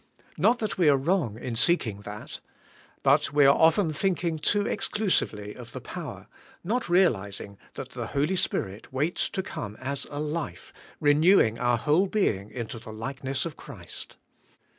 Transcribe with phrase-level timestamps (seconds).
[0.35, 2.39] Not that we are wrong" in seeking that.
[3.03, 6.25] But we are often thinking too exclusively of the power, and
[6.65, 12.07] not realizing that the Holy Spirit waits to come as a life, renewing our whole
[12.07, 14.17] being into the likeness of Christ.